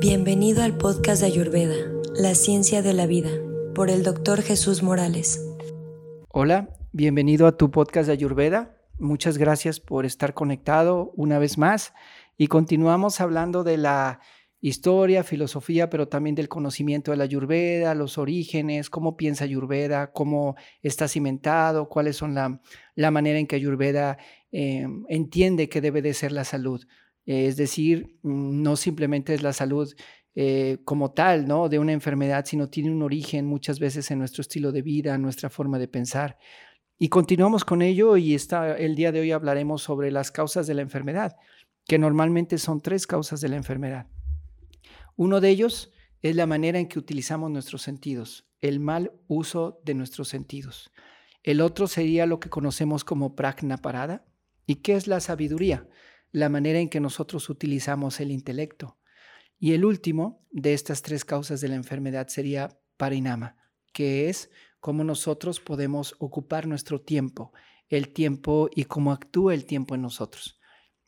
Bienvenido 0.00 0.62
al 0.62 0.78
podcast 0.78 1.20
de 1.20 1.26
Ayurveda, 1.26 1.74
La 2.14 2.34
Ciencia 2.34 2.80
de 2.80 2.94
la 2.94 3.06
Vida, 3.06 3.28
por 3.74 3.90
el 3.90 4.02
doctor 4.02 4.40
Jesús 4.40 4.82
Morales. 4.82 5.46
Hola, 6.30 6.70
bienvenido 6.92 7.46
a 7.46 7.58
tu 7.58 7.70
podcast 7.70 8.06
de 8.06 8.14
Ayurveda. 8.14 8.78
Muchas 8.98 9.36
gracias 9.36 9.78
por 9.78 10.06
estar 10.06 10.32
conectado 10.32 11.12
una 11.16 11.38
vez 11.38 11.58
más 11.58 11.92
y 12.38 12.46
continuamos 12.46 13.20
hablando 13.20 13.62
de 13.62 13.76
la 13.76 14.20
historia, 14.62 15.22
filosofía, 15.22 15.90
pero 15.90 16.08
también 16.08 16.34
del 16.34 16.48
conocimiento 16.48 17.10
de 17.10 17.18
la 17.18 17.24
Ayurveda, 17.24 17.94
los 17.94 18.16
orígenes, 18.16 18.88
cómo 18.88 19.18
piensa 19.18 19.44
Ayurveda, 19.44 20.12
cómo 20.12 20.56
está 20.80 21.08
cimentado, 21.08 21.90
cuáles 21.90 22.16
son 22.16 22.34
la, 22.34 22.62
la 22.94 23.10
manera 23.10 23.38
en 23.38 23.46
que 23.46 23.56
Ayurveda 23.56 24.16
eh, 24.50 24.86
entiende 25.10 25.68
que 25.68 25.82
debe 25.82 26.00
de 26.00 26.14
ser 26.14 26.32
la 26.32 26.44
salud. 26.44 26.86
Es 27.26 27.56
decir, 27.56 28.18
mm, 28.22 28.62
no 28.62 28.76
simplemente 28.76 29.34
es 29.34 29.42
la 29.42 29.52
salud 29.52 29.94
eh, 30.34 30.78
como 30.84 31.12
tal, 31.12 31.46
¿no? 31.48 31.68
De 31.68 31.78
una 31.78 31.92
enfermedad, 31.92 32.44
sino 32.46 32.68
tiene 32.68 32.90
un 32.90 33.02
origen 33.02 33.46
muchas 33.46 33.80
veces 33.80 34.10
en 34.10 34.18
nuestro 34.20 34.42
estilo 34.42 34.72
de 34.72 34.82
vida, 34.82 35.14
en 35.14 35.22
nuestra 35.22 35.50
forma 35.50 35.78
de 35.78 35.88
pensar. 35.88 36.38
Y 36.98 37.08
continuamos 37.08 37.64
con 37.64 37.82
ello 37.82 38.16
y 38.16 38.34
está, 38.34 38.76
el 38.76 38.94
día 38.94 39.10
de 39.10 39.20
hoy 39.20 39.32
hablaremos 39.32 39.82
sobre 39.82 40.10
las 40.10 40.30
causas 40.30 40.66
de 40.66 40.74
la 40.74 40.82
enfermedad, 40.82 41.36
que 41.86 41.98
normalmente 41.98 42.58
son 42.58 42.80
tres 42.80 43.06
causas 43.06 43.40
de 43.40 43.48
la 43.48 43.56
enfermedad. 43.56 44.06
Uno 45.16 45.40
de 45.40 45.48
ellos 45.48 45.92
es 46.22 46.36
la 46.36 46.46
manera 46.46 46.78
en 46.78 46.88
que 46.88 46.98
utilizamos 46.98 47.50
nuestros 47.50 47.82
sentidos, 47.82 48.46
el 48.60 48.80
mal 48.80 49.12
uso 49.26 49.80
de 49.84 49.94
nuestros 49.94 50.28
sentidos. 50.28 50.90
El 51.42 51.60
otro 51.60 51.86
sería 51.86 52.26
lo 52.26 52.38
que 52.38 52.50
conocemos 52.50 53.04
como 53.04 53.34
pragna 53.34 53.78
parada. 53.78 54.26
¿Y 54.66 54.76
qué 54.76 54.94
es 54.94 55.06
la 55.06 55.20
sabiduría? 55.20 55.88
La 56.32 56.48
manera 56.48 56.78
en 56.78 56.88
que 56.88 57.00
nosotros 57.00 57.48
utilizamos 57.50 58.20
el 58.20 58.30
intelecto. 58.30 58.98
Y 59.58 59.72
el 59.72 59.84
último 59.84 60.46
de 60.50 60.74
estas 60.74 61.02
tres 61.02 61.24
causas 61.24 61.60
de 61.60 61.68
la 61.68 61.74
enfermedad 61.74 62.28
sería 62.28 62.78
parinama, 62.96 63.56
que 63.92 64.28
es 64.28 64.50
cómo 64.78 65.04
nosotros 65.04 65.60
podemos 65.60 66.14
ocupar 66.18 66.66
nuestro 66.66 67.00
tiempo, 67.00 67.52
el 67.88 68.12
tiempo 68.12 68.68
y 68.74 68.84
cómo 68.84 69.12
actúa 69.12 69.54
el 69.54 69.66
tiempo 69.66 69.94
en 69.94 70.02
nosotros. 70.02 70.59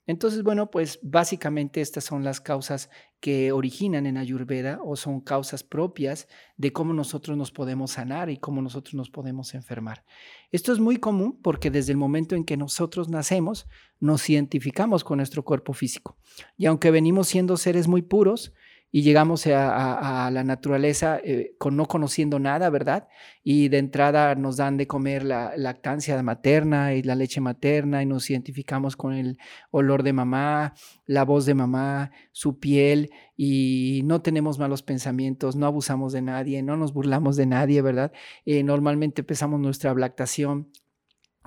Entonces, 0.07 0.43
bueno, 0.43 0.71
pues 0.71 0.99
básicamente 1.03 1.81
estas 1.81 2.05
son 2.05 2.25
las 2.25 2.41
causas 2.41 2.91
que 3.21 3.53
originan 3.53 4.07
en 4.07 4.17
Ayurveda 4.17 4.81
o 4.85 4.97
son 4.97 5.21
causas 5.21 5.63
propias 5.63 6.27
de 6.57 6.73
cómo 6.73 6.93
nosotros 6.93 7.37
nos 7.37 7.53
podemos 7.53 7.93
sanar 7.93 8.29
y 8.29 8.37
cómo 8.37 8.63
nosotros 8.63 8.95
nos 8.95 9.11
podemos 9.11 9.55
enfermar. 9.55 10.05
Esto 10.51 10.73
es 10.73 10.81
muy 10.81 10.97
común 10.97 11.39
porque 11.41 11.71
desde 11.71 11.93
el 11.93 11.99
momento 11.99 12.35
en 12.35 12.45
que 12.45 12.57
nosotros 12.57 13.09
nacemos 13.09 13.69
nos 14.01 14.29
identificamos 14.29 15.05
con 15.05 15.19
nuestro 15.19 15.45
cuerpo 15.45 15.73
físico. 15.73 16.17
Y 16.57 16.67
aunque 16.67 16.91
venimos 16.91 17.29
siendo 17.29 17.57
seres 17.57 17.87
muy 17.87 18.03
puros, 18.03 18.53
y 18.95 19.01
llegamos 19.01 19.47
a, 19.47 20.31
la 20.31 20.45
naturaleza 20.45 21.19
eh, 21.25 21.55
con 21.57 21.77
no 21.77 21.87
conociendo 21.87 22.39
nada, 22.39 22.69
¿verdad? 22.69 23.09
Y 23.43 23.69
de 23.69 23.79
entrada 23.79 24.35
nos 24.35 24.59
dan 24.59 24.77
de 24.77 24.87
comer 24.87 25.25
la 25.25 25.55
lactancia 25.57 26.23
materna 26.23 26.95
y 26.95 27.03
la 27.03 27.15
leche 27.15 27.41
materna 27.41 28.03
y 28.03 28.07
nos 28.07 28.29
identificamos 28.29 28.95
con 28.95 29.15
el 29.15 29.39
olor 29.71 30.03
de 30.03 30.13
mamá, 30.13 30.75
la 31.07 31.25
voz 31.25 31.47
de 31.47 31.55
mamá, 31.55 32.11
su 32.33 32.61
piel 32.61 33.11
y 33.35 34.03
no 34.05 34.21
tenemos 34.21 34.59
malos 34.59 34.83
pensamientos, 34.83 35.57
no 35.57 35.67
abusamos 35.67 36.13
de 36.13 36.21
nadie, 36.21 36.63
no 36.63 36.77
nos 36.77 36.93
burlamos 36.93 37.37
de 37.37 37.47
nadie, 37.47 37.81
¿verdad? 37.81 38.13
Eh, 38.45 38.63
normalmente 38.63 39.23
empezamos 39.23 39.59
nuestra 39.59 39.95
lactación 39.95 40.69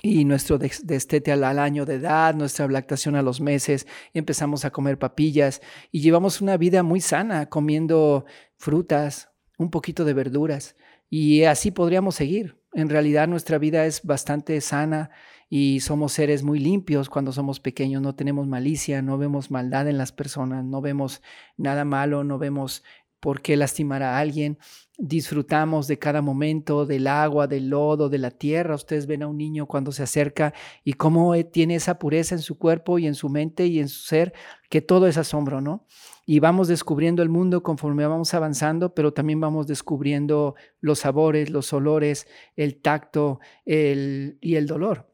y 0.02 0.24
nuestro 0.24 0.58
destete 0.58 1.32
al, 1.32 1.44
año 1.44 1.86
de 1.86 1.94
edad, 1.94 2.34
nuestra 2.34 2.68
lactación 2.68 3.16
a 3.16 3.22
los 3.22 3.40
meses, 3.40 3.86
empezamos 4.12 4.64
a 4.64 4.70
comer 4.70 4.98
papillas 4.98 5.62
y 5.90 6.00
llevamos 6.00 6.40
una 6.40 6.56
vida 6.56 6.82
muy 6.82 7.00
sana, 7.00 7.46
comiendo 7.46 8.26
frutas, 8.56 9.30
un 9.58 9.70
poquito 9.70 10.04
de 10.04 10.12
verduras 10.12 10.76
y 11.08 11.44
así 11.44 11.70
podríamos 11.70 12.14
seguir. 12.14 12.60
En 12.74 12.90
realidad 12.90 13.26
nuestra 13.26 13.58
vida 13.58 13.86
es 13.86 14.02
bastante 14.02 14.60
sana 14.60 15.10
y 15.48 15.80
somos 15.80 16.12
seres 16.12 16.42
muy 16.42 16.58
limpios 16.58 17.08
cuando 17.08 17.32
somos 17.32 17.60
pequeños, 17.60 18.02
no 18.02 18.14
tenemos 18.14 18.46
malicia, 18.46 19.00
no 19.00 19.16
vemos 19.16 19.50
maldad 19.50 19.88
en 19.88 19.96
las 19.96 20.12
personas, 20.12 20.64
no 20.64 20.80
vemos 20.80 21.22
nada 21.56 21.84
malo, 21.84 22.24
no 22.24 22.38
vemos 22.38 22.82
por 23.20 23.42
qué 23.42 23.56
lastimar 23.56 24.02
a 24.02 24.18
alguien. 24.18 24.58
Disfrutamos 24.98 25.86
de 25.88 25.98
cada 25.98 26.22
momento, 26.22 26.86
del 26.86 27.06
agua, 27.06 27.46
del 27.46 27.68
lodo, 27.68 28.08
de 28.08 28.18
la 28.18 28.30
tierra. 28.30 28.74
Ustedes 28.74 29.06
ven 29.06 29.22
a 29.22 29.26
un 29.26 29.36
niño 29.36 29.66
cuando 29.66 29.92
se 29.92 30.02
acerca 30.02 30.54
y 30.84 30.94
cómo 30.94 31.34
eh, 31.34 31.44
tiene 31.44 31.74
esa 31.74 31.98
pureza 31.98 32.34
en 32.34 32.40
su 32.40 32.58
cuerpo 32.58 32.98
y 32.98 33.06
en 33.06 33.14
su 33.14 33.28
mente 33.28 33.66
y 33.66 33.78
en 33.78 33.88
su 33.88 34.04
ser, 34.04 34.32
que 34.70 34.80
todo 34.80 35.06
es 35.06 35.18
asombro, 35.18 35.60
¿no? 35.60 35.86
Y 36.24 36.40
vamos 36.40 36.68
descubriendo 36.68 37.22
el 37.22 37.28
mundo 37.28 37.62
conforme 37.62 38.06
vamos 38.06 38.34
avanzando, 38.34 38.94
pero 38.94 39.12
también 39.12 39.40
vamos 39.40 39.66
descubriendo 39.66 40.54
los 40.80 41.00
sabores, 41.00 41.50
los 41.50 41.72
olores, 41.72 42.26
el 42.56 42.80
tacto 42.80 43.38
y 43.64 44.54
el 44.54 44.66
dolor. 44.66 45.12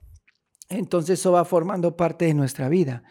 Entonces 0.71 1.21
eso 1.21 1.33
va 1.33 1.45
formando 1.45 1.97
parte 1.97 2.25
de 2.25 2.35
nuestra 2.35 2.69
vida. 2.69 3.03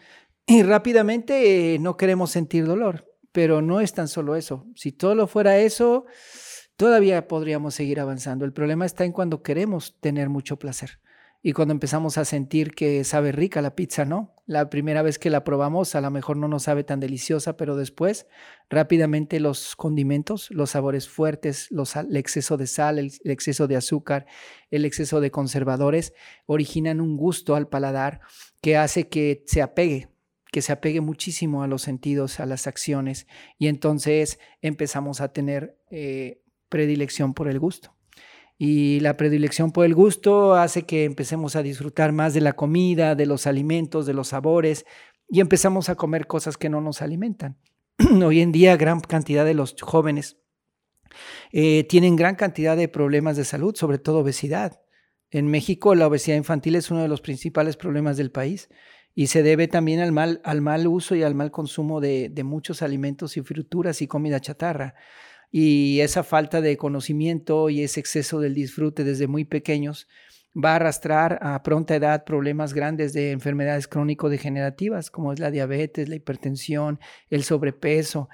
Y 0.46 0.62
rápidamente 0.62 1.74
eh, 1.74 1.78
no 1.78 1.96
queremos 1.96 2.30
sentir 2.30 2.66
dolor. 2.66 3.11
Pero 3.32 3.62
no 3.62 3.80
es 3.80 3.92
tan 3.94 4.08
solo 4.08 4.36
eso. 4.36 4.66
Si 4.74 4.92
todo 4.92 5.14
lo 5.14 5.26
fuera 5.26 5.58
eso, 5.58 6.06
todavía 6.76 7.26
podríamos 7.28 7.74
seguir 7.74 8.00
avanzando. 8.00 8.44
El 8.44 8.52
problema 8.52 8.86
está 8.86 9.04
en 9.04 9.12
cuando 9.12 9.42
queremos 9.42 9.98
tener 10.00 10.28
mucho 10.28 10.58
placer 10.58 11.00
y 11.44 11.52
cuando 11.52 11.72
empezamos 11.72 12.18
a 12.18 12.24
sentir 12.24 12.72
que 12.72 13.02
sabe 13.02 13.32
rica 13.32 13.60
la 13.60 13.74
pizza, 13.74 14.04
¿no? 14.04 14.36
La 14.46 14.70
primera 14.70 15.02
vez 15.02 15.18
que 15.18 15.28
la 15.28 15.42
probamos 15.42 15.96
a 15.96 16.00
lo 16.00 16.10
mejor 16.10 16.36
no 16.36 16.46
nos 16.46 16.64
sabe 16.64 16.84
tan 16.84 17.00
deliciosa, 17.00 17.56
pero 17.56 17.74
después 17.74 18.28
rápidamente 18.70 19.40
los 19.40 19.74
condimentos, 19.74 20.50
los 20.52 20.70
sabores 20.70 21.08
fuertes, 21.08 21.68
el 21.70 22.16
exceso 22.16 22.56
de 22.56 22.68
sal, 22.68 22.98
el 23.00 23.12
exceso 23.24 23.66
de 23.66 23.76
azúcar, 23.76 24.26
el 24.70 24.84
exceso 24.84 25.20
de 25.20 25.32
conservadores 25.32 26.14
originan 26.46 27.00
un 27.00 27.16
gusto 27.16 27.56
al 27.56 27.68
paladar 27.68 28.20
que 28.60 28.76
hace 28.76 29.08
que 29.08 29.42
se 29.46 29.62
apegue 29.62 30.11
que 30.52 30.62
se 30.62 30.70
apegue 30.70 31.00
muchísimo 31.00 31.62
a 31.62 31.66
los 31.66 31.80
sentidos, 31.82 32.38
a 32.38 32.46
las 32.46 32.66
acciones, 32.66 33.26
y 33.58 33.68
entonces 33.68 34.38
empezamos 34.60 35.22
a 35.22 35.32
tener 35.32 35.78
eh, 35.90 36.42
predilección 36.68 37.32
por 37.32 37.48
el 37.48 37.58
gusto. 37.58 37.96
Y 38.58 39.00
la 39.00 39.16
predilección 39.16 39.72
por 39.72 39.86
el 39.86 39.94
gusto 39.94 40.54
hace 40.54 40.82
que 40.82 41.04
empecemos 41.04 41.56
a 41.56 41.62
disfrutar 41.62 42.12
más 42.12 42.34
de 42.34 42.42
la 42.42 42.52
comida, 42.52 43.14
de 43.14 43.24
los 43.24 43.46
alimentos, 43.46 44.04
de 44.04 44.12
los 44.12 44.28
sabores, 44.28 44.84
y 45.26 45.40
empezamos 45.40 45.88
a 45.88 45.94
comer 45.94 46.26
cosas 46.26 46.58
que 46.58 46.68
no 46.68 46.82
nos 46.82 47.00
alimentan. 47.00 47.58
Hoy 48.22 48.42
en 48.42 48.52
día 48.52 48.76
gran 48.76 49.00
cantidad 49.00 49.46
de 49.46 49.54
los 49.54 49.74
jóvenes 49.80 50.36
eh, 51.50 51.84
tienen 51.84 52.14
gran 52.14 52.36
cantidad 52.36 52.76
de 52.76 52.88
problemas 52.88 53.38
de 53.38 53.46
salud, 53.46 53.74
sobre 53.74 53.98
todo 53.98 54.18
obesidad. 54.18 54.82
En 55.30 55.46
México 55.46 55.94
la 55.94 56.08
obesidad 56.08 56.36
infantil 56.36 56.74
es 56.74 56.90
uno 56.90 57.00
de 57.00 57.08
los 57.08 57.22
principales 57.22 57.78
problemas 57.78 58.18
del 58.18 58.30
país 58.30 58.68
y 59.14 59.26
se 59.26 59.42
debe 59.42 59.68
también 59.68 60.00
al 60.00 60.12
mal, 60.12 60.40
al 60.44 60.60
mal 60.60 60.86
uso 60.86 61.14
y 61.14 61.22
al 61.22 61.34
mal 61.34 61.50
consumo 61.50 62.00
de, 62.00 62.28
de 62.30 62.44
muchos 62.44 62.82
alimentos 62.82 63.36
y 63.36 63.42
fruturas 63.42 64.02
y 64.02 64.06
comida 64.06 64.40
chatarra. 64.40 64.94
Y 65.50 66.00
esa 66.00 66.22
falta 66.22 66.60
de 66.60 66.78
conocimiento 66.78 67.68
y 67.68 67.82
ese 67.82 68.00
exceso 68.00 68.40
del 68.40 68.54
disfrute 68.54 69.04
desde 69.04 69.26
muy 69.26 69.44
pequeños 69.44 70.08
va 70.56 70.72
a 70.72 70.76
arrastrar 70.76 71.38
a 71.42 71.62
pronta 71.62 71.94
edad 71.96 72.24
problemas 72.24 72.74
grandes 72.74 73.12
de 73.12 73.30
enfermedades 73.30 73.88
crónico-degenerativas, 73.88 75.10
como 75.10 75.32
es 75.32 75.38
la 75.38 75.50
diabetes, 75.50 76.08
la 76.08 76.16
hipertensión, 76.16 77.00
el 77.30 77.42
sobrepeso 77.44 78.28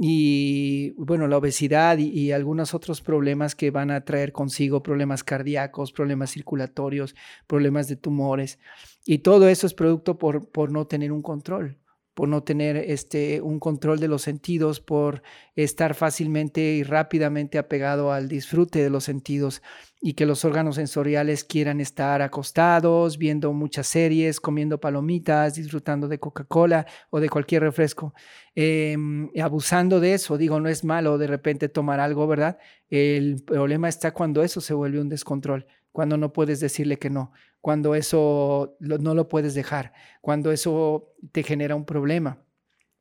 y 0.00 0.90
bueno, 0.92 1.26
la 1.26 1.38
obesidad 1.38 1.98
y, 1.98 2.30
algunos 2.30 2.72
otros 2.72 3.00
problemas 3.00 3.56
que 3.56 3.72
van 3.72 3.90
a 3.90 4.04
traer 4.04 4.32
consigo 4.32 4.80
problemas 4.82 5.24
cardíacos, 5.24 5.92
problemas 5.92 6.30
circulatorios, 6.30 7.16
problemas 7.48 7.88
de 7.88 7.96
tumores. 7.96 8.60
Y 9.04 9.18
todo 9.18 9.48
eso 9.48 9.66
es 9.66 9.74
producto 9.74 10.16
por, 10.16 10.50
por 10.50 10.70
no 10.70 10.86
tener 10.86 11.10
un 11.10 11.22
control, 11.22 11.78
por 12.18 12.28
no 12.28 12.42
tener 12.42 12.76
este, 12.76 13.40
un 13.40 13.60
control 13.60 14.00
de 14.00 14.08
los 14.08 14.22
sentidos, 14.22 14.80
por 14.80 15.22
estar 15.54 15.94
fácilmente 15.94 16.60
y 16.60 16.82
rápidamente 16.82 17.58
apegado 17.58 18.10
al 18.10 18.26
disfrute 18.26 18.82
de 18.82 18.90
los 18.90 19.04
sentidos 19.04 19.62
y 20.00 20.14
que 20.14 20.26
los 20.26 20.44
órganos 20.44 20.74
sensoriales 20.74 21.44
quieran 21.44 21.80
estar 21.80 22.20
acostados, 22.20 23.18
viendo 23.18 23.52
muchas 23.52 23.86
series, 23.86 24.40
comiendo 24.40 24.80
palomitas, 24.80 25.54
disfrutando 25.54 26.08
de 26.08 26.18
Coca-Cola 26.18 26.88
o 27.10 27.20
de 27.20 27.28
cualquier 27.28 27.62
refresco. 27.62 28.14
Em, 28.56 29.30
abusando 29.40 30.00
de 30.00 30.14
eso, 30.14 30.36
digo, 30.36 30.58
no 30.58 30.68
es 30.68 30.82
malo 30.82 31.18
de 31.18 31.28
repente 31.28 31.68
tomar 31.68 32.00
algo, 32.00 32.26
¿verdad? 32.26 32.58
El 32.90 33.44
problema 33.44 33.88
está 33.88 34.12
cuando 34.12 34.42
eso 34.42 34.60
se 34.60 34.74
vuelve 34.74 35.00
un 35.00 35.08
descontrol 35.08 35.68
cuando 35.98 36.16
no 36.16 36.32
puedes 36.32 36.60
decirle 36.60 36.98
que 36.98 37.10
no, 37.10 37.32
cuando 37.60 37.94
eso 37.94 38.76
no 38.80 39.14
lo 39.14 39.28
puedes 39.28 39.54
dejar, 39.54 39.92
cuando 40.20 40.52
eso 40.52 41.14
te 41.32 41.42
genera 41.42 41.74
un 41.74 41.84
problema 41.84 42.44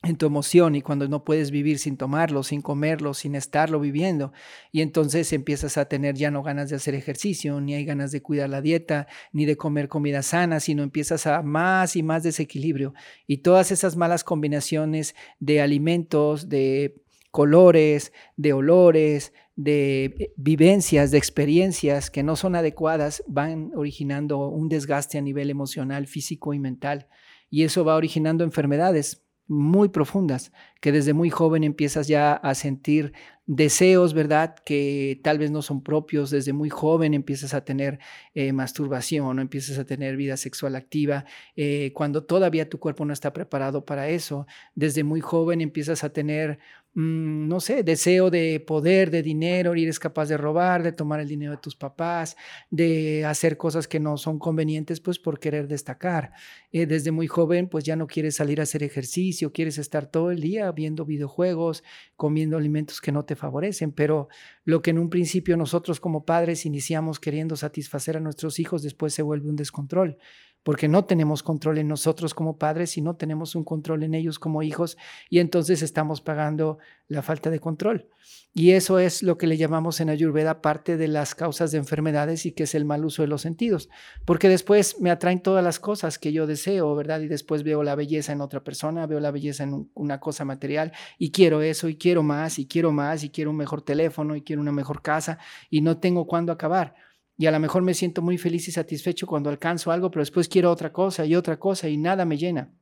en 0.04 0.16
tu 0.16 0.26
emoción 0.26 0.76
y 0.76 0.82
cuando 0.82 1.08
no 1.08 1.24
puedes 1.24 1.52
vivir 1.52 1.80
sin 1.80 1.98
tomarlo, 1.98 2.44
sin 2.44 2.62
comerlo, 2.62 3.14
sin 3.14 3.36
estarlo 3.36 3.80
viviendo. 3.80 4.32
Y 4.72 4.82
entonces 4.82 5.34
empiezas 5.34 5.78
a 5.78 5.86
tener 5.86 6.16
ya 6.16 6.32
no 6.32 6.44
ganas 6.44 6.70
de 6.70 6.76
hacer 6.76 6.94
ejercicio, 6.94 7.60
ni 7.62 7.74
hay 7.74 7.84
ganas 7.84 8.12
de 8.12 8.22
cuidar 8.22 8.50
la 8.50 8.62
dieta, 8.62 9.08
ni 9.32 9.46
de 9.46 9.58
comer 9.58 9.88
comida 9.88 10.22
sana, 10.22 10.60
sino 10.60 10.84
empiezas 10.84 11.26
a 11.26 11.42
más 11.42 11.96
y 11.96 12.04
más 12.04 12.24
desequilibrio. 12.24 12.94
Y 13.26 13.38
todas 13.38 13.72
esas 13.72 13.96
malas 13.96 14.24
combinaciones 14.24 15.16
de 15.40 15.62
alimentos, 15.62 16.48
de 16.48 17.02
colores, 17.32 18.14
de 18.36 18.54
olores, 18.54 19.34
de 19.56 20.06
eh, 20.06 20.34
vivencias, 20.38 21.12
de 21.12 21.18
experiencias 21.18 22.10
que 22.10 22.24
no 22.24 22.36
son 22.36 22.56
adecuadas, 22.56 23.24
van 23.28 23.72
originando 23.76 24.48
un 24.48 24.70
desgaste 24.70 25.18
a 25.18 25.22
nivel 25.22 25.50
emocional, 25.50 26.08
físico 26.08 26.54
y 26.54 26.60
mental. 26.60 27.08
Y 27.50 27.64
eso 27.64 27.84
va 27.84 27.96
originando 27.96 28.44
enfermedades 28.44 29.28
muy 29.48 29.90
profundas, 29.90 30.52
que 30.82 30.92
desde 30.92 31.14
muy 31.14 31.30
joven 31.30 31.64
empiezas 31.64 32.08
ya 32.08 32.34
a 32.34 32.54
sentir 32.54 33.14
deseos, 33.46 34.14
¿verdad? 34.14 34.56
Que 34.66 35.22
tal 35.24 35.40
vez 35.40 35.52
no 35.52 35.62
son 35.62 35.82
propios, 35.82 36.30
desde 36.30 36.52
muy 36.52 36.70
joven 36.70 37.14
empiezas 37.14 37.54
a 37.54 37.64
tener 37.64 38.00
eh, 38.34 38.52
masturbación 38.52 39.40
empiezas 39.40 39.80
a 39.80 39.86
tener 39.86 40.18
vida 40.18 40.36
sexual 40.36 40.76
activa, 40.76 41.26
eh, 41.56 41.94
cuando 41.94 42.26
todavía 42.26 42.70
tu 42.70 42.78
cuerpo 42.78 43.06
no 43.06 43.14
está 43.14 43.32
preparado 43.32 43.86
para 43.86 44.10
eso, 44.10 44.46
desde 44.76 45.06
muy 45.06 45.22
joven 45.22 45.62
empiezas 45.62 46.04
a 46.04 46.10
tener 46.10 46.60
Mm, 47.00 47.48
no 47.48 47.60
sé, 47.60 47.84
deseo 47.84 48.32
de 48.32 48.60
poder, 48.60 49.12
de 49.12 49.22
dinero, 49.22 49.76
y 49.76 49.84
eres 49.84 50.00
capaz 50.00 50.30
de 50.30 50.36
robar, 50.36 50.82
de 50.82 50.92
tomar 50.92 51.20
el 51.20 51.28
dinero 51.28 51.52
de 51.52 51.60
tus 51.60 51.76
papás, 51.76 52.36
de 52.72 53.24
hacer 53.24 53.56
cosas 53.56 53.88
que 53.88 54.00
no 54.00 54.18
son 54.18 54.40
convenientes, 54.40 55.00
pues 55.00 55.20
por 55.20 55.40
querer 55.40 55.68
destacar. 55.68 56.32
Eh, 56.72 56.88
desde 56.88 57.12
muy 57.12 57.28
joven, 57.28 57.70
pues 57.70 57.84
ya 57.84 57.96
no 57.96 58.08
quieres 58.08 58.38
salir 58.38 58.60
a 58.62 58.64
hacer 58.64 58.82
ejercicio, 58.82 59.54
quieres 59.54 59.78
estar 59.78 60.08
todo 60.08 60.32
el 60.32 60.42
día 60.42 60.72
viendo 60.72 61.06
videojuegos, 61.06 61.84
comiendo 62.16 62.58
alimentos 62.58 63.00
que 63.00 63.12
no 63.12 63.26
te 63.26 63.36
favorecen, 63.36 63.92
pero 63.92 64.28
lo 64.66 64.82
que 64.82 64.90
en 64.90 64.98
un 64.98 65.12
principio 65.12 65.56
nosotros 65.56 66.00
como 66.00 66.26
padres 66.26 66.66
iniciamos 66.66 67.20
queriendo 67.20 67.56
satisfacer 67.58 68.18
a 68.18 68.22
nuestros 68.22 68.58
hijos, 68.60 68.82
después 68.82 69.14
se 69.14 69.22
vuelve 69.22 69.50
un 69.50 69.56
descontrol 69.56 70.18
porque 70.64 70.88
no 70.88 71.06
tenemos 71.06 71.44
control 71.44 71.78
en 71.78 71.88
nosotros 71.88 72.34
como 72.34 72.58
padres 72.58 72.98
y 72.98 73.02
no 73.02 73.16
tenemos 73.16 73.56
un 73.56 73.64
control 73.64 74.04
en 74.04 74.14
ellos 74.14 74.38
como 74.38 74.64
hijos 74.64 74.98
y 75.30 75.40
entonces 75.40 75.82
estamos 75.82 76.22
pagando 76.22 76.78
la 77.08 77.22
falta 77.22 77.50
de 77.50 77.60
control. 77.60 78.10
Y 78.54 78.72
eso 78.72 79.00
es 79.00 79.24
lo 79.24 79.38
que 79.38 79.48
le 79.48 79.56
llamamos 79.56 80.02
en 80.02 80.10
Ayurveda 80.10 80.62
parte 80.62 80.98
de 80.98 81.08
las 81.08 81.36
causas 81.36 81.72
de 81.72 81.78
enfermedades 81.78 82.46
y 82.46 82.52
que 82.52 82.64
es 82.64 82.76
el 82.76 82.86
mal 82.86 83.06
uso 83.06 83.22
de 83.22 83.28
los 83.28 83.42
sentidos, 83.42 83.88
porque 84.26 84.50
después 84.50 85.00
me 85.00 85.12
atraen 85.12 85.42
todas 85.42 85.64
las 85.64 85.80
cosas 85.80 86.18
que 86.18 86.34
yo 86.34 86.48
deseo, 86.48 86.96
¿verdad? 86.96 87.22
Y 87.22 87.28
después 87.28 87.64
veo 87.64 87.84
la 87.84 87.96
belleza 87.96 88.34
en 88.34 88.42
otra 88.42 88.64
persona, 88.64 89.06
veo 89.06 89.20
la 89.20 89.32
belleza 89.32 89.64
en 89.64 89.90
una 89.94 90.20
cosa 90.20 90.44
material 90.44 90.92
y 91.18 91.32
quiero 91.32 91.62
eso 91.62 91.88
y 91.88 91.98
quiero 91.98 92.24
más 92.24 92.60
y 92.60 92.68
quiero 92.68 92.92
más 92.92 93.24
y 93.24 93.30
quiero 93.30 93.52
un 93.52 93.58
mejor 93.58 93.84
teléfono 93.84 94.36
y 94.36 94.42
quiero 94.42 94.62
una 94.62 94.72
mejor 94.72 95.02
casa 95.02 95.38
y 95.70 95.82
no 95.82 96.00
tengo 96.00 96.26
cuándo 96.26 96.52
acabar 96.52 96.96
y 97.38 97.46
a 97.46 97.52
lo 97.52 97.60
mejor 97.60 97.84
me 97.84 97.94
siento 97.94 98.22
muy 98.22 98.38
feliz 98.38 98.68
y 98.68 98.72
satisfecho 98.72 99.28
cuando 99.28 99.50
alcanzo 99.50 99.92
algo, 99.92 100.10
pero 100.10 100.22
después 100.22 100.50
quiero 100.50 100.72
otra 100.72 100.92
cosa 100.92 101.24
y 101.26 101.36
otra 101.36 101.60
cosa 101.60 101.88
y 101.88 101.98
nada 101.98 102.26
me 102.26 102.38
llena. 102.38 102.74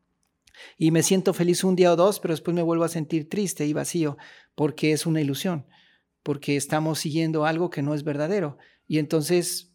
Y 0.77 0.91
me 0.91 1.03
siento 1.03 1.33
feliz 1.33 1.65
un 1.65 1.75
día 1.75 1.91
o 1.91 1.97
dos, 1.97 2.21
pero 2.21 2.33
después 2.33 2.55
me 2.55 2.61
vuelvo 2.61 2.85
a 2.85 2.89
sentir 2.89 3.29
triste 3.29 3.65
y 3.65 3.73
vacío 3.73 4.17
porque 4.55 4.93
es 4.93 5.05
una 5.05 5.19
ilusión, 5.19 5.67
porque 6.23 6.55
estamos 6.55 6.99
siguiendo 6.99 7.45
algo 7.45 7.69
que 7.69 7.81
no 7.81 7.93
es 7.93 8.05
verdadero. 8.05 8.57
Y 8.87 8.99
entonces 8.99 9.73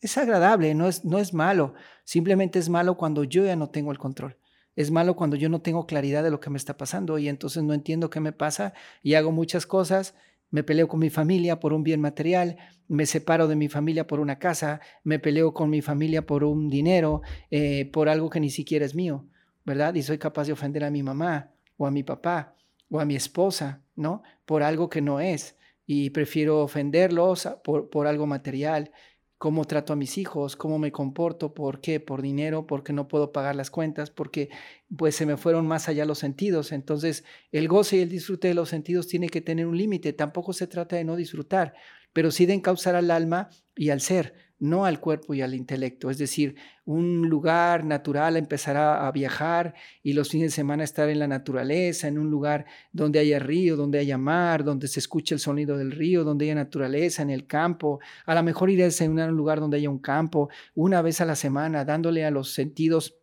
es, 0.00 0.18
agradable, 0.18 0.74
no 0.74 0.86
es, 0.86 1.06
no 1.06 1.18
es 1.18 1.32
malo, 1.32 1.72
simplemente 2.04 2.58
es 2.58 2.68
malo 2.68 2.98
cuando 2.98 3.24
yo 3.24 3.46
ya 3.46 3.56
no 3.56 3.70
tengo 3.70 3.90
el 3.90 3.98
control. 3.98 4.36
Es 4.76 4.90
malo 4.90 5.16
cuando 5.16 5.36
yo 5.36 5.48
no 5.48 5.62
tengo 5.62 5.86
claridad 5.86 6.22
de 6.22 6.30
lo 6.30 6.40
que 6.40 6.50
me 6.50 6.58
está 6.58 6.76
pasando 6.76 7.16
y 7.16 7.28
entonces 7.28 7.62
no 7.62 7.72
entiendo 7.72 8.10
qué 8.10 8.20
me 8.20 8.32
pasa 8.32 8.74
y 9.02 9.14
hago 9.14 9.32
muchas 9.32 9.66
cosas 9.66 10.14
me 10.54 10.62
peleo 10.62 10.86
con 10.86 11.00
mi 11.00 11.10
familia 11.10 11.58
por 11.58 11.72
un 11.72 11.82
bien 11.82 12.00
material, 12.00 12.56
me 12.86 13.06
separo 13.06 13.48
de 13.48 13.56
mi 13.56 13.68
familia 13.68 14.06
por 14.06 14.20
una 14.20 14.38
casa, 14.38 14.80
me 15.02 15.18
peleo 15.18 15.52
con 15.52 15.68
mi 15.68 15.82
familia 15.82 16.26
por 16.26 16.44
un 16.44 16.68
dinero, 16.68 17.22
eh, 17.50 17.90
por 17.92 18.08
algo 18.08 18.30
que 18.30 18.38
ni 18.38 18.50
siquiera 18.50 18.86
es 18.86 18.94
mío, 18.94 19.26
¿verdad? 19.64 19.96
Y 19.96 20.04
soy 20.04 20.16
capaz 20.16 20.46
de 20.46 20.52
ofender 20.52 20.84
a 20.84 20.92
mi 20.92 21.02
mamá 21.02 21.50
o 21.76 21.88
a 21.88 21.90
mi 21.90 22.04
papá 22.04 22.54
o 22.88 23.00
a 23.00 23.04
mi 23.04 23.16
esposa, 23.16 23.82
¿no? 23.96 24.22
Por 24.44 24.62
algo 24.62 24.88
que 24.88 25.00
no 25.00 25.18
es. 25.18 25.58
Y 25.86 26.10
prefiero 26.10 26.60
ofenderlos 26.60 27.48
por, 27.64 27.90
por 27.90 28.06
algo 28.06 28.28
material 28.28 28.92
cómo 29.38 29.64
trato 29.64 29.92
a 29.92 29.96
mis 29.96 30.18
hijos, 30.18 30.56
cómo 30.56 30.78
me 30.78 30.92
comporto, 30.92 31.54
por 31.54 31.80
qué, 31.80 32.00
por 32.00 32.22
dinero, 32.22 32.66
porque 32.66 32.92
no 32.92 33.08
puedo 33.08 33.32
pagar 33.32 33.56
las 33.56 33.70
cuentas, 33.70 34.10
porque 34.10 34.48
pues 34.96 35.16
se 35.16 35.26
me 35.26 35.36
fueron 35.36 35.66
más 35.66 35.88
allá 35.88 36.04
los 36.04 36.18
sentidos. 36.18 36.72
Entonces, 36.72 37.24
el 37.52 37.68
goce 37.68 37.96
y 37.96 38.00
el 38.00 38.08
disfrute 38.08 38.48
de 38.48 38.54
los 38.54 38.68
sentidos 38.68 39.06
tiene 39.06 39.28
que 39.28 39.40
tener 39.40 39.66
un 39.66 39.76
límite. 39.76 40.12
Tampoco 40.12 40.52
se 40.52 40.66
trata 40.66 40.96
de 40.96 41.04
no 41.04 41.16
disfrutar, 41.16 41.74
pero 42.12 42.30
sí 42.30 42.46
de 42.46 42.54
encauzar 42.54 42.94
al 42.94 43.10
alma 43.10 43.50
y 43.74 43.90
al 43.90 44.00
ser 44.00 44.43
no 44.58 44.84
al 44.86 45.00
cuerpo 45.00 45.34
y 45.34 45.42
al 45.42 45.54
intelecto. 45.54 46.10
Es 46.10 46.18
decir, 46.18 46.56
un 46.84 47.28
lugar 47.28 47.84
natural, 47.84 48.36
empezar 48.36 48.76
a, 48.76 49.10
viajar 49.12 49.74
y 50.02 50.12
los 50.12 50.30
fines 50.30 50.52
de 50.52 50.56
semana 50.56 50.84
estar 50.84 51.08
en 51.08 51.18
la 51.18 51.26
naturaleza, 51.26 52.08
en 52.08 52.18
un 52.18 52.30
lugar 52.30 52.66
donde 52.92 53.18
haya 53.18 53.38
río, 53.38 53.76
donde 53.76 53.98
haya 53.98 54.18
mar, 54.18 54.64
donde 54.64 54.88
se 54.88 55.00
escuche 55.00 55.34
el 55.34 55.40
sonido 55.40 55.76
del 55.76 55.92
río, 55.92 56.24
donde 56.24 56.46
haya 56.46 56.54
naturaleza, 56.54 57.22
en 57.22 57.30
el 57.30 57.46
campo. 57.46 58.00
A 58.26 58.34
lo 58.34 58.42
mejor 58.42 58.70
ir 58.70 58.82
a 58.84 59.04
un 59.04 59.36
lugar 59.36 59.60
donde 59.60 59.78
haya 59.78 59.90
un 59.90 59.98
campo 59.98 60.48
una 60.74 61.02
vez 61.02 61.20
a 61.20 61.24
la 61.24 61.36
semana, 61.36 61.84
dándole 61.84 62.24
a 62.24 62.30
los 62.30 62.52
sentidos 62.52 63.16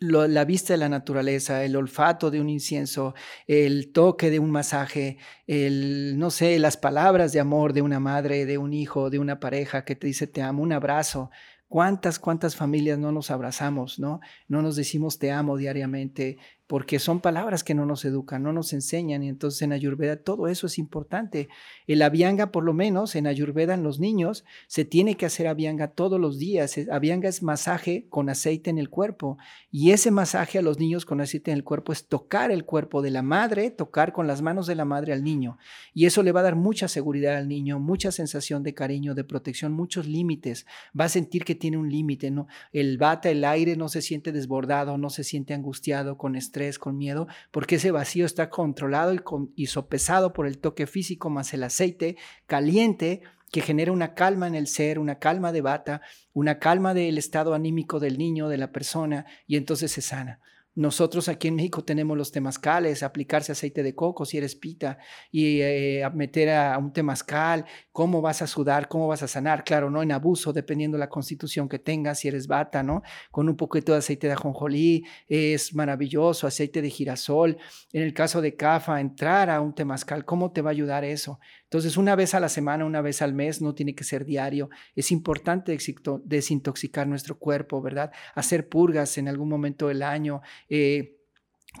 la 0.00 0.44
vista 0.44 0.74
de 0.74 0.78
la 0.78 0.88
naturaleza, 0.88 1.64
el 1.64 1.76
olfato 1.76 2.30
de 2.30 2.40
un 2.40 2.48
incienso, 2.50 3.14
el 3.46 3.92
toque 3.92 4.30
de 4.30 4.38
un 4.38 4.50
masaje, 4.50 5.18
el, 5.46 6.18
no 6.18 6.30
sé, 6.30 6.58
las 6.58 6.76
palabras 6.76 7.32
de 7.32 7.40
amor 7.40 7.72
de 7.72 7.82
una 7.82 8.00
madre, 8.00 8.44
de 8.46 8.58
un 8.58 8.72
hijo, 8.72 9.10
de 9.10 9.18
una 9.18 9.40
pareja 9.40 9.84
que 9.84 9.96
te 9.96 10.06
dice 10.06 10.26
te 10.26 10.42
amo, 10.42 10.62
un 10.62 10.72
abrazo, 10.72 11.30
¿Cuántas, 11.68 12.20
cuántas 12.20 12.54
familias 12.54 12.96
no 12.96 13.10
nos 13.10 13.32
abrazamos, 13.32 13.98
no? 13.98 14.20
No 14.46 14.62
nos 14.62 14.76
decimos 14.76 15.18
te 15.18 15.32
amo 15.32 15.56
diariamente, 15.56 16.38
porque 16.66 16.98
son 16.98 17.20
palabras 17.20 17.62
que 17.62 17.74
no 17.74 17.86
nos 17.86 18.04
educan, 18.04 18.42
no 18.42 18.52
nos 18.52 18.72
enseñan, 18.72 19.22
y 19.22 19.28
entonces 19.28 19.62
en 19.62 19.72
Ayurveda 19.72 20.16
todo 20.16 20.48
eso 20.48 20.66
es 20.66 20.78
importante. 20.78 21.48
El 21.86 22.02
avianga, 22.02 22.50
por 22.50 22.64
lo 22.64 22.74
menos, 22.74 23.14
en 23.14 23.28
Ayurveda 23.28 23.74
en 23.74 23.84
los 23.84 24.00
niños, 24.00 24.44
se 24.66 24.84
tiene 24.84 25.16
que 25.16 25.26
hacer 25.26 25.46
avianga 25.46 25.88
todos 25.88 26.20
los 26.20 26.38
días. 26.38 26.76
Avianga 26.90 27.28
es 27.28 27.42
masaje 27.42 28.06
con 28.08 28.28
aceite 28.28 28.70
en 28.70 28.78
el 28.78 28.90
cuerpo, 28.90 29.38
y 29.70 29.92
ese 29.92 30.10
masaje 30.10 30.58
a 30.58 30.62
los 30.62 30.80
niños 30.80 31.04
con 31.04 31.20
aceite 31.20 31.52
en 31.52 31.58
el 31.58 31.64
cuerpo 31.64 31.92
es 31.92 32.08
tocar 32.08 32.50
el 32.50 32.64
cuerpo 32.64 33.00
de 33.00 33.10
la 33.12 33.22
madre, 33.22 33.70
tocar 33.70 34.12
con 34.12 34.26
las 34.26 34.42
manos 34.42 34.66
de 34.66 34.74
la 34.74 34.84
madre 34.84 35.12
al 35.12 35.22
niño, 35.22 35.58
y 35.94 36.06
eso 36.06 36.24
le 36.24 36.32
va 36.32 36.40
a 36.40 36.44
dar 36.44 36.56
mucha 36.56 36.88
seguridad 36.88 37.36
al 37.36 37.46
niño, 37.46 37.78
mucha 37.78 38.10
sensación 38.10 38.64
de 38.64 38.74
cariño, 38.74 39.14
de 39.14 39.22
protección, 39.22 39.72
muchos 39.72 40.06
límites. 40.06 40.66
Va 40.98 41.04
a 41.04 41.08
sentir 41.08 41.44
que 41.44 41.54
tiene 41.54 41.76
un 41.76 41.90
límite, 41.90 42.32
¿no? 42.32 42.48
El 42.72 42.98
bata, 42.98 43.30
el 43.30 43.44
aire 43.44 43.76
no 43.76 43.88
se 43.88 44.02
siente 44.02 44.32
desbordado, 44.32 44.98
no 44.98 45.10
se 45.10 45.22
siente 45.22 45.54
angustiado, 45.54 46.18
con 46.18 46.34
estrés 46.34 46.55
con 46.78 46.96
miedo, 46.96 47.26
porque 47.50 47.76
ese 47.76 47.90
vacío 47.90 48.26
está 48.26 48.50
controlado 48.50 49.14
y, 49.14 49.20
y 49.54 49.66
sopesado 49.66 50.32
por 50.32 50.46
el 50.46 50.58
toque 50.58 50.86
físico 50.86 51.30
más 51.30 51.52
el 51.54 51.62
aceite 51.62 52.16
caliente 52.46 53.22
que 53.52 53.60
genera 53.60 53.92
una 53.92 54.14
calma 54.14 54.46
en 54.46 54.54
el 54.54 54.66
ser, 54.66 54.98
una 54.98 55.18
calma 55.18 55.52
de 55.52 55.60
bata, 55.60 56.00
una 56.32 56.58
calma 56.58 56.94
del 56.94 57.16
estado 57.18 57.54
anímico 57.54 58.00
del 58.00 58.18
niño, 58.18 58.48
de 58.48 58.58
la 58.58 58.72
persona, 58.72 59.26
y 59.46 59.56
entonces 59.56 59.92
se 59.92 60.02
sana. 60.02 60.40
Nosotros 60.76 61.30
aquí 61.30 61.48
en 61.48 61.56
México 61.56 61.84
tenemos 61.84 62.18
los 62.18 62.30
temazcales, 62.30 63.02
aplicarse 63.02 63.50
aceite 63.50 63.82
de 63.82 63.94
coco 63.94 64.26
si 64.26 64.36
eres 64.36 64.54
pita 64.54 64.98
y 65.32 65.62
eh, 65.62 66.06
meter 66.14 66.50
a 66.50 66.76
un 66.76 66.92
temazcal, 66.92 67.64
cómo 67.92 68.20
vas 68.20 68.42
a 68.42 68.46
sudar, 68.46 68.86
cómo 68.86 69.08
vas 69.08 69.22
a 69.22 69.28
sanar, 69.28 69.64
claro, 69.64 69.88
no 69.90 70.02
en 70.02 70.12
abuso, 70.12 70.52
dependiendo 70.52 70.98
de 70.98 71.00
la 71.00 71.08
constitución 71.08 71.66
que 71.66 71.78
tengas, 71.78 72.18
si 72.18 72.28
eres 72.28 72.46
bata, 72.46 72.82
¿no? 72.82 73.02
Con 73.30 73.48
un 73.48 73.56
poquito 73.56 73.92
de 73.92 73.98
aceite 73.98 74.26
de 74.26 74.34
ajonjolí, 74.34 75.06
es 75.26 75.74
maravilloso, 75.74 76.46
aceite 76.46 76.82
de 76.82 76.90
girasol. 76.90 77.56
En 77.92 78.02
el 78.02 78.12
caso 78.12 78.42
de 78.42 78.54
CAFA, 78.54 79.00
entrar 79.00 79.48
a 79.48 79.62
un 79.62 79.74
temazcal, 79.74 80.26
¿cómo 80.26 80.52
te 80.52 80.60
va 80.60 80.68
a 80.68 80.72
ayudar 80.72 81.04
eso? 81.04 81.40
Entonces, 81.66 81.96
una 81.96 82.14
vez 82.14 82.34
a 82.34 82.40
la 82.40 82.48
semana, 82.48 82.84
una 82.84 83.00
vez 83.00 83.22
al 83.22 83.34
mes, 83.34 83.60
no 83.60 83.74
tiene 83.74 83.94
que 83.94 84.04
ser 84.04 84.24
diario. 84.24 84.70
Es 84.94 85.10
importante 85.10 85.76
desintoxicar 86.24 87.08
nuestro 87.08 87.38
cuerpo, 87.38 87.82
¿verdad? 87.82 88.12
Hacer 88.34 88.68
purgas 88.68 89.18
en 89.18 89.26
algún 89.26 89.48
momento 89.48 89.88
del 89.88 90.02
año. 90.02 90.42
Eh, 90.68 91.15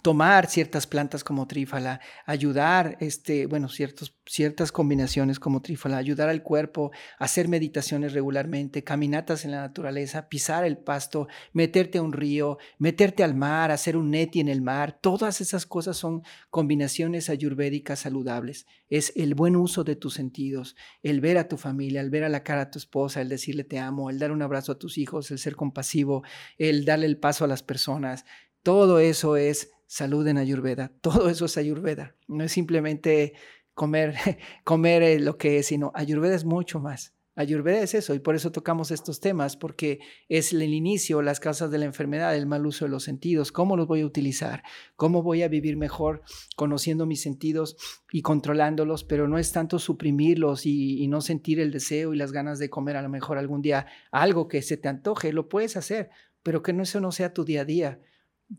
tomar 0.02 0.48
ciertas 0.48 0.86
plantas 0.86 1.24
como 1.24 1.46
trífala, 1.46 2.00
ayudar, 2.24 2.96
este, 3.00 3.46
bueno, 3.46 3.68
ciertos, 3.68 4.16
ciertas 4.26 4.72
combinaciones 4.72 5.38
como 5.38 5.62
trífala, 5.62 5.96
ayudar 5.96 6.28
al 6.28 6.42
cuerpo, 6.42 6.90
hacer 7.18 7.48
meditaciones 7.48 8.12
regularmente, 8.12 8.84
caminatas 8.84 9.44
en 9.44 9.52
la 9.52 9.60
naturaleza, 9.60 10.28
pisar 10.28 10.64
el 10.64 10.78
pasto, 10.78 11.28
meterte 11.52 11.98
a 11.98 12.02
un 12.02 12.12
río, 12.12 12.58
meterte 12.78 13.24
al 13.24 13.34
mar, 13.34 13.70
hacer 13.70 13.96
un 13.96 14.10
neti 14.10 14.40
en 14.40 14.48
el 14.48 14.62
mar, 14.62 14.98
todas 15.00 15.40
esas 15.40 15.66
cosas 15.66 15.96
son 15.96 16.22
combinaciones 16.50 17.30
ayurvédicas 17.30 18.00
saludables. 18.00 18.66
Es 18.88 19.12
el 19.16 19.34
buen 19.34 19.56
uso 19.56 19.84
de 19.84 19.96
tus 19.96 20.14
sentidos, 20.14 20.76
el 21.02 21.20
ver 21.20 21.38
a 21.38 21.48
tu 21.48 21.56
familia, 21.56 22.00
el 22.00 22.10
ver 22.10 22.24
a 22.24 22.28
la 22.28 22.42
cara 22.42 22.62
a 22.62 22.70
tu 22.70 22.78
esposa, 22.78 23.20
el 23.20 23.28
decirle 23.28 23.64
te 23.64 23.78
amo, 23.78 24.10
el 24.10 24.18
dar 24.18 24.32
un 24.32 24.42
abrazo 24.42 24.72
a 24.72 24.78
tus 24.78 24.98
hijos, 24.98 25.30
el 25.30 25.38
ser 25.38 25.56
compasivo, 25.56 26.22
el 26.58 26.84
darle 26.84 27.06
el 27.06 27.18
paso 27.18 27.44
a 27.44 27.48
las 27.48 27.62
personas. 27.62 28.24
Todo 28.62 28.98
eso 28.98 29.36
es 29.36 29.75
salud 29.86 30.26
en 30.26 30.38
Ayurveda. 30.38 30.92
Todo 31.00 31.28
eso 31.28 31.46
es 31.46 31.56
Ayurveda. 31.56 32.14
No 32.28 32.44
es 32.44 32.52
simplemente 32.52 33.34
comer, 33.74 34.14
comer 34.64 35.02
eh, 35.02 35.20
lo 35.20 35.38
que 35.38 35.58
es, 35.58 35.66
sino 35.66 35.92
Ayurveda 35.94 36.34
es 36.34 36.44
mucho 36.44 36.80
más. 36.80 37.12
Ayurveda 37.38 37.80
es 37.80 37.94
eso 37.94 38.14
y 38.14 38.18
por 38.18 38.34
eso 38.34 38.50
tocamos 38.50 38.90
estos 38.90 39.20
temas, 39.20 39.58
porque 39.58 40.00
es 40.30 40.54
el 40.54 40.62
inicio, 40.72 41.20
las 41.20 41.38
causas 41.38 41.70
de 41.70 41.76
la 41.76 41.84
enfermedad, 41.84 42.34
el 42.34 42.46
mal 42.46 42.64
uso 42.64 42.86
de 42.86 42.90
los 42.90 43.04
sentidos, 43.04 43.52
cómo 43.52 43.76
los 43.76 43.86
voy 43.86 44.00
a 44.00 44.06
utilizar, 44.06 44.62
cómo 44.96 45.22
voy 45.22 45.42
a 45.42 45.48
vivir 45.48 45.76
mejor 45.76 46.22
conociendo 46.56 47.04
mis 47.04 47.20
sentidos 47.20 47.76
y 48.10 48.22
controlándolos, 48.22 49.04
pero 49.04 49.28
no 49.28 49.36
es 49.36 49.52
tanto 49.52 49.78
suprimirlos 49.78 50.64
y, 50.64 51.02
y 51.02 51.08
no 51.08 51.20
sentir 51.20 51.60
el 51.60 51.72
deseo 51.72 52.14
y 52.14 52.16
las 52.16 52.32
ganas 52.32 52.58
de 52.58 52.70
comer 52.70 52.96
a 52.96 53.02
lo 53.02 53.10
mejor 53.10 53.36
algún 53.36 53.60
día 53.60 53.86
algo 54.10 54.48
que 54.48 54.62
se 54.62 54.78
te 54.78 54.88
antoje, 54.88 55.34
lo 55.34 55.50
puedes 55.50 55.76
hacer, 55.76 56.08
pero 56.42 56.62
que 56.62 56.72
no, 56.72 56.84
eso 56.84 57.02
no 57.02 57.12
sea 57.12 57.34
tu 57.34 57.44
día 57.44 57.60
a 57.60 57.64
día 57.66 58.00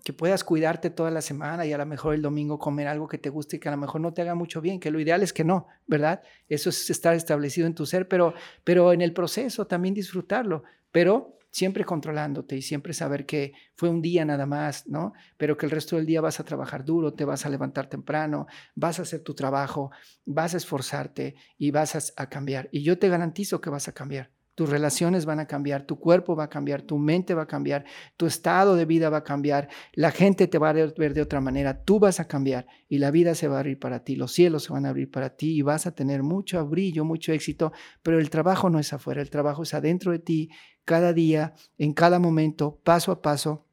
que 0.04 0.14
puedas 0.14 0.44
cuidarte 0.44 0.90
toda 0.90 1.12
la 1.12 1.22
semana 1.22 1.66
y 1.66 1.74
a 1.74 1.78
lo 1.78 1.86
mejor 1.86 2.14
el 2.14 2.22
domingo 2.22 2.60
comer 2.60 2.88
algo 2.88 3.08
que 3.08 3.18
te 3.18 3.30
guste 3.30 3.56
y 3.56 3.60
que 3.60 3.70
a 3.70 3.72
lo 3.72 3.78
mejor 3.78 4.02
no 4.02 4.14
te 4.14 4.22
haga 4.22 4.36
mucho 4.36 4.62
bien, 4.62 4.80
que 4.80 4.92
lo 4.92 5.00
ideal 5.00 5.24
es 5.24 5.34
que 5.34 5.44
no, 5.44 5.68
¿verdad? 5.88 6.22
Eso 6.50 6.70
es 6.70 6.90
estar 6.90 7.16
establecido 7.16 7.68
en 7.68 7.76
tu 7.76 7.86
ser, 7.86 8.08
pero, 8.08 8.34
pero 8.64 8.92
en 8.92 9.02
el 9.02 9.14
proceso 9.14 9.66
también 9.68 9.94
disfrutarlo, 9.94 10.64
pero 10.92 11.38
siempre 11.52 11.86
controlándote 11.86 12.58
y 12.58 12.62
siempre 12.62 12.94
saber 12.94 13.26
que 13.26 13.54
fue 13.76 13.90
un 13.90 14.02
día 14.02 14.26
nada 14.26 14.46
más, 14.46 14.88
¿no? 14.88 15.14
Pero 15.38 15.58
que 15.58 15.66
el 15.66 15.72
resto 15.72 15.96
del 15.96 16.06
día 16.06 16.22
vas 16.22 16.40
a 16.40 16.44
trabajar 16.44 16.84
duro, 16.84 17.14
te 17.14 17.26
vas 17.26 17.46
a 17.46 17.50
levantar 17.50 17.88
temprano, 17.88 18.48
vas 18.76 19.00
a 19.00 19.04
hacer 19.04 19.22
tu 19.22 19.34
trabajo, 19.34 19.92
vas 20.26 20.54
a 20.54 20.58
esforzarte 20.58 21.36
y 21.58 21.72
vas 21.72 21.96
a, 21.96 22.24
a 22.24 22.30
cambiar. 22.30 22.70
Y 22.72 22.84
yo 22.84 23.00
te 23.00 23.10
garantizo 23.10 23.62
que 23.62 23.70
vas 23.70 23.88
a 23.88 23.94
cambiar 23.94 24.37
tus 24.58 24.72
relaciones 24.72 25.28
van 25.28 25.40
a 25.40 25.46
cambiar, 25.46 25.84
tu 25.84 26.00
cuerpo 26.00 26.36
va 26.36 26.46
a 26.46 26.50
cambiar, 26.50 26.82
tu 26.82 26.98
mente 26.98 27.36
va 27.36 27.44
a 27.44 27.48
cambiar, 27.48 27.86
tu 28.18 28.26
estado 28.26 28.76
de 28.76 28.86
vida 28.86 29.12
va 29.12 29.18
a 29.18 29.24
cambiar, 29.24 29.70
la 29.94 30.10
gente 30.10 30.48
te 30.48 30.58
va 30.58 30.72
a 30.72 30.74
ver 30.74 31.14
de 31.14 31.22
otra 31.22 31.40
manera, 31.42 31.84
tú 31.84 32.00
vas 32.00 32.20
a 32.20 32.28
cambiar 32.28 32.66
y 32.90 32.98
la 32.98 33.12
vida 33.12 33.36
se 33.36 33.48
va 33.48 33.58
a 33.58 33.60
abrir 33.60 33.78
para 33.78 34.04
ti, 34.04 34.16
los 34.16 34.32
cielos 34.32 34.64
se 34.64 34.74
van 34.74 34.88
a 34.88 34.90
abrir 34.90 35.12
para 35.12 35.38
ti 35.38 35.60
y 35.60 35.62
vas 35.62 35.86
a 35.86 35.94
tener 35.94 36.24
mucho 36.24 36.66
brillo, 36.66 37.06
mucho 37.06 37.34
éxito, 37.34 37.72
pero 38.02 38.18
el 38.18 38.32
trabajo 38.32 38.72
no 38.72 38.80
es 38.80 38.92
afuera, 38.94 39.22
el 39.22 39.30
trabajo 39.30 39.62
es 39.62 39.76
adentro 39.76 40.12
de 40.12 40.18
ti, 40.18 40.50
cada 40.86 41.14
día, 41.14 41.54
en 41.78 41.94
cada 41.94 42.18
momento, 42.18 42.82
paso 42.84 43.12
a 43.12 43.22
paso, 43.22 43.68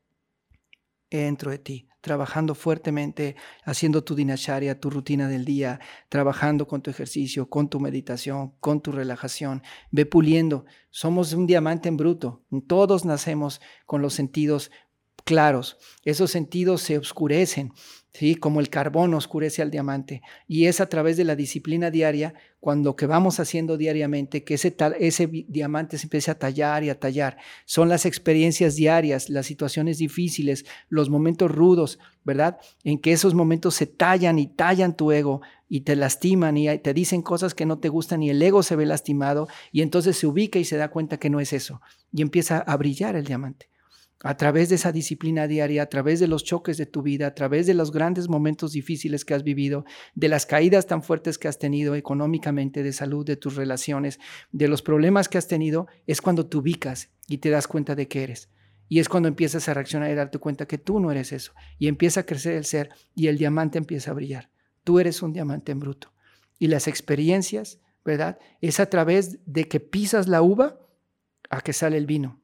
dentro 1.08 1.50
de 1.50 1.58
ti 1.60 1.88
trabajando 2.04 2.54
fuertemente, 2.54 3.34
haciendo 3.64 4.04
tu 4.04 4.14
dinacharya, 4.14 4.78
tu 4.78 4.90
rutina 4.90 5.26
del 5.26 5.46
día, 5.46 5.80
trabajando 6.10 6.66
con 6.66 6.82
tu 6.82 6.90
ejercicio, 6.90 7.48
con 7.48 7.70
tu 7.70 7.80
meditación, 7.80 8.52
con 8.60 8.82
tu 8.82 8.92
relajación. 8.92 9.62
Ve 9.90 10.04
puliendo. 10.04 10.66
Somos 10.90 11.32
un 11.32 11.46
diamante 11.46 11.88
en 11.88 11.96
bruto. 11.96 12.44
Todos 12.68 13.06
nacemos 13.06 13.62
con 13.86 14.02
los 14.02 14.12
sentidos 14.12 14.70
claros. 15.24 15.78
Esos 16.04 16.30
sentidos 16.30 16.82
se 16.82 16.98
oscurecen, 16.98 17.72
¿sí? 18.12 18.34
como 18.34 18.60
el 18.60 18.68
carbón 18.68 19.14
oscurece 19.14 19.62
al 19.62 19.70
diamante. 19.70 20.20
Y 20.46 20.66
es 20.66 20.82
a 20.82 20.90
través 20.90 21.16
de 21.16 21.24
la 21.24 21.36
disciplina 21.36 21.90
diaria, 21.90 22.34
cuando 22.64 22.96
que 22.96 23.04
vamos 23.04 23.40
haciendo 23.40 23.76
diariamente, 23.76 24.42
que 24.42 24.54
ese, 24.54 24.70
tal, 24.70 24.96
ese 24.98 25.26
diamante 25.26 25.98
se 25.98 26.06
empieza 26.06 26.32
a 26.32 26.38
tallar 26.38 26.82
y 26.82 26.88
a 26.88 26.98
tallar. 26.98 27.36
Son 27.66 27.90
las 27.90 28.06
experiencias 28.06 28.74
diarias, 28.74 29.28
las 29.28 29.44
situaciones 29.44 29.98
difíciles, 29.98 30.64
los 30.88 31.10
momentos 31.10 31.50
rudos, 31.50 31.98
¿verdad? 32.24 32.56
En 32.82 32.98
que 32.98 33.12
esos 33.12 33.34
momentos 33.34 33.74
se 33.74 33.86
tallan 33.86 34.38
y 34.38 34.46
tallan 34.46 34.96
tu 34.96 35.12
ego 35.12 35.42
y 35.68 35.82
te 35.82 35.94
lastiman 35.94 36.56
y 36.56 36.78
te 36.78 36.94
dicen 36.94 37.20
cosas 37.20 37.52
que 37.52 37.66
no 37.66 37.80
te 37.80 37.90
gustan 37.90 38.22
y 38.22 38.30
el 38.30 38.40
ego 38.40 38.62
se 38.62 38.76
ve 38.76 38.86
lastimado 38.86 39.46
y 39.70 39.82
entonces 39.82 40.16
se 40.16 40.26
ubica 40.26 40.58
y 40.58 40.64
se 40.64 40.78
da 40.78 40.88
cuenta 40.88 41.18
que 41.18 41.28
no 41.28 41.40
es 41.40 41.52
eso 41.52 41.82
y 42.14 42.22
empieza 42.22 42.60
a 42.60 42.78
brillar 42.78 43.14
el 43.14 43.26
diamante 43.26 43.73
a 44.24 44.38
través 44.38 44.70
de 44.70 44.76
esa 44.76 44.90
disciplina 44.90 45.46
diaria, 45.46 45.82
a 45.82 45.86
través 45.86 46.18
de 46.18 46.28
los 46.28 46.44
choques 46.44 46.78
de 46.78 46.86
tu 46.86 47.02
vida, 47.02 47.26
a 47.26 47.34
través 47.34 47.66
de 47.66 47.74
los 47.74 47.92
grandes 47.92 48.30
momentos 48.30 48.72
difíciles 48.72 49.22
que 49.22 49.34
has 49.34 49.44
vivido, 49.44 49.84
de 50.14 50.28
las 50.28 50.46
caídas 50.46 50.86
tan 50.86 51.02
fuertes 51.02 51.36
que 51.36 51.46
has 51.46 51.58
tenido 51.58 51.94
económicamente, 51.94 52.82
de 52.82 52.94
salud, 52.94 53.26
de 53.26 53.36
tus 53.36 53.54
relaciones, 53.54 54.18
de 54.50 54.66
los 54.66 54.80
problemas 54.80 55.28
que 55.28 55.36
has 55.36 55.46
tenido, 55.46 55.88
es 56.06 56.22
cuando 56.22 56.46
te 56.46 56.56
ubicas 56.56 57.10
y 57.28 57.38
te 57.38 57.50
das 57.50 57.68
cuenta 57.68 57.94
de 57.94 58.08
que 58.08 58.22
eres. 58.22 58.48
Y 58.88 58.98
es 58.98 59.10
cuando 59.10 59.28
empiezas 59.28 59.68
a 59.68 59.74
reaccionar 59.74 60.10
y 60.10 60.14
darte 60.14 60.38
cuenta 60.38 60.66
que 60.66 60.78
tú 60.78 61.00
no 61.00 61.10
eres 61.10 61.30
eso. 61.30 61.52
Y 61.78 61.88
empieza 61.88 62.20
a 62.20 62.26
crecer 62.26 62.54
el 62.54 62.64
ser 62.64 62.90
y 63.14 63.26
el 63.26 63.36
diamante 63.36 63.76
empieza 63.76 64.10
a 64.10 64.14
brillar. 64.14 64.48
Tú 64.84 65.00
eres 65.00 65.20
un 65.20 65.34
diamante 65.34 65.72
en 65.72 65.80
bruto. 65.80 66.14
Y 66.58 66.68
las 66.68 66.88
experiencias, 66.88 67.78
¿verdad? 68.06 68.38
Es 68.62 68.80
a 68.80 68.86
través 68.86 69.38
de 69.44 69.68
que 69.68 69.80
pisas 69.80 70.28
la 70.28 70.40
uva 70.40 70.80
a 71.50 71.60
que 71.60 71.74
sale 71.74 71.98
el 71.98 72.06
vino 72.06 72.43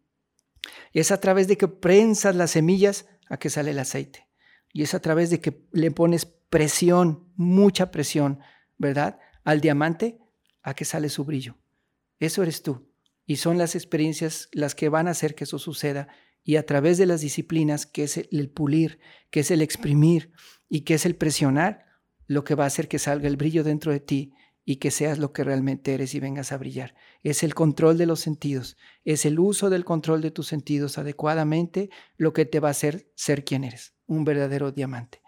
es 0.93 1.11
a 1.11 1.21
través 1.21 1.49
de 1.49 1.57
que 1.57 1.69
prensas 1.69 2.35
las 2.35 2.53
semillas 2.53 3.07
a 3.29 3.39
que 3.39 3.51
sale 3.51 3.71
el 3.71 3.79
aceite. 3.79 4.27
Y 4.73 4.83
es 4.83 4.95
a 4.95 5.01
través 5.01 5.31
de 5.31 5.41
que 5.41 5.67
le 5.73 5.91
pones 5.91 6.27
presión, 6.27 7.33
mucha 7.37 7.91
presión, 7.91 8.41
¿verdad? 8.79 9.19
Al 9.45 9.61
diamante 9.61 10.19
a 10.63 10.75
que 10.75 10.85
sale 10.85 11.09
su 11.09 11.25
brillo. 11.25 11.57
Eso 12.19 12.43
eres 12.43 12.63
tú. 12.63 12.89
Y 13.27 13.37
son 13.37 13.59
las 13.59 13.75
experiencias 13.75 14.49
las 14.53 14.75
que 14.75 14.89
van 14.89 15.09
a 15.09 15.13
hacer 15.13 15.35
que 15.35 15.45
eso 15.45 15.59
suceda. 15.59 16.09
Y 16.43 16.57
a 16.57 16.67
través 16.67 16.99
de 16.99 17.07
las 17.07 17.21
disciplinas, 17.21 17.87
que 17.87 18.05
es 18.05 18.17
el 18.17 18.51
pulir, 18.51 18.99
que 19.31 19.41
es 19.41 19.51
el 19.51 19.63
exprimir 19.63 20.33
y 20.69 20.83
que 20.83 20.95
es 20.95 21.07
el 21.07 21.17
presionar, 21.17 21.87
lo 22.27 22.45
que 22.45 22.55
va 22.55 22.65
a 22.65 22.69
hacer 22.69 22.89
que 22.89 22.99
salga 22.99 23.29
el 23.29 23.37
brillo 23.37 23.65
dentro 23.65 23.93
de 23.93 24.01
ti 24.01 24.33
y 24.65 24.77
que 24.77 24.91
seas 24.91 25.19
lo 25.19 25.33
que 25.33 25.45
realmente 25.45 25.95
eres 25.95 26.15
y 26.15 26.21
vengas 26.21 26.53
a 26.53 26.59
brillar. 26.59 26.95
Es 27.23 27.43
el 27.43 27.55
control 27.55 27.99
de 27.99 28.07
los 28.07 28.21
sentidos, 28.21 28.77
es 29.05 29.25
el 29.25 29.39
uso 29.39 29.71
del 29.71 29.85
control 29.85 30.21
de 30.21 30.31
tus 30.31 30.47
sentidos 30.47 30.99
adecuadamente 30.99 31.91
lo 32.17 32.33
que 32.33 32.45
te 32.45 32.61
va 32.61 32.69
a 32.69 32.73
hacer 32.73 33.11
ser 33.15 33.45
quien 33.45 33.65
eres, 33.65 33.95
un 34.07 34.25
verdadero 34.25 34.73
diamante. 34.73 35.23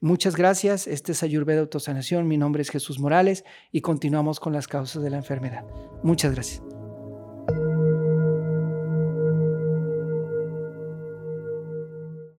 Muchas 0.00 0.36
gracias, 0.36 0.86
este 0.86 1.12
es 1.12 1.24
Ayurveda 1.24 1.60
Autosanación, 1.60 2.28
mi 2.28 2.36
nombre 2.36 2.62
es 2.62 2.70
Jesús 2.70 3.00
Morales 3.00 3.44
y 3.72 3.80
continuamos 3.80 4.38
con 4.38 4.52
las 4.52 4.68
causas 4.68 5.02
de 5.02 5.10
la 5.10 5.16
enfermedad. 5.16 5.64
Muchas 6.04 6.32
gracias. 6.34 6.77